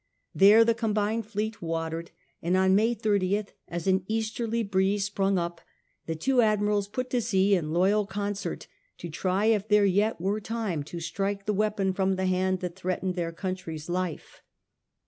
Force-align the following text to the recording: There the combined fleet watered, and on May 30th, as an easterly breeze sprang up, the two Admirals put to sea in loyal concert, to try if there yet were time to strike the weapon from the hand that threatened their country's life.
There 0.33 0.65
the 0.65 0.73
combined 0.73 1.27
fleet 1.27 1.61
watered, 1.61 2.09
and 2.41 2.57
on 2.57 2.73
May 2.73 2.95
30th, 2.95 3.49
as 3.67 3.85
an 3.85 4.03
easterly 4.07 4.63
breeze 4.63 5.05
sprang 5.05 5.37
up, 5.37 5.61
the 6.07 6.15
two 6.15 6.41
Admirals 6.41 6.87
put 6.87 7.11
to 7.11 7.21
sea 7.21 7.53
in 7.53 7.71
loyal 7.71 8.07
concert, 8.07 8.65
to 8.97 9.09
try 9.11 9.45
if 9.45 9.67
there 9.67 9.85
yet 9.85 10.19
were 10.19 10.41
time 10.41 10.81
to 10.85 10.99
strike 10.99 11.45
the 11.45 11.53
weapon 11.53 11.93
from 11.93 12.15
the 12.15 12.25
hand 12.25 12.61
that 12.61 12.75
threatened 12.75 13.13
their 13.13 13.31
country's 13.31 13.89
life. 13.89 14.41